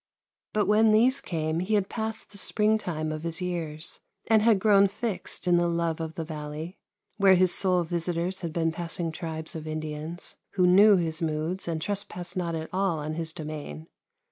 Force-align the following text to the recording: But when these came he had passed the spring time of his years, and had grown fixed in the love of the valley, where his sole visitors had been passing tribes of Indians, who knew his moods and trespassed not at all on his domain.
But 0.53 0.65
when 0.65 0.89
these 0.89 1.21
came 1.21 1.59
he 1.59 1.75
had 1.75 1.87
passed 1.87 2.31
the 2.31 2.37
spring 2.39 2.79
time 2.79 3.11
of 3.11 3.21
his 3.21 3.39
years, 3.39 3.99
and 4.25 4.41
had 4.41 4.57
grown 4.57 4.87
fixed 4.87 5.47
in 5.47 5.57
the 5.59 5.67
love 5.67 6.01
of 6.01 6.15
the 6.15 6.25
valley, 6.25 6.79
where 7.17 7.35
his 7.35 7.53
sole 7.53 7.83
visitors 7.83 8.41
had 8.41 8.51
been 8.51 8.71
passing 8.71 9.11
tribes 9.11 9.53
of 9.55 9.67
Indians, 9.67 10.37
who 10.53 10.65
knew 10.65 10.95
his 10.97 11.21
moods 11.21 11.67
and 11.67 11.79
trespassed 11.79 12.35
not 12.35 12.55
at 12.55 12.71
all 12.73 12.97
on 12.97 13.13
his 13.13 13.31
domain. 13.31 13.89